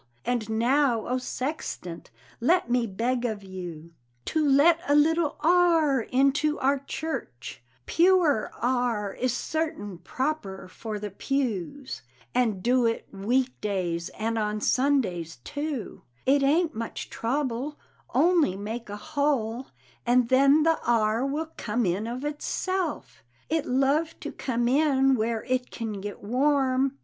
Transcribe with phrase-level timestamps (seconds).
[0.25, 2.09] And now O Sextant?
[2.39, 3.93] let me beg of you
[4.25, 11.11] To let a little are into our cherch (Pewer are is sertin proper for the
[11.11, 12.01] pews);
[12.33, 17.77] And dew it week days and on Sundays tew It aint much trobble
[18.11, 19.67] only make a hoal,
[20.03, 25.43] And then the are will come in of itself (It love to come in where
[25.43, 26.97] it can git warm).